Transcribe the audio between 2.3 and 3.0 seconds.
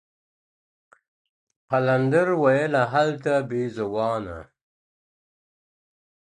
ويله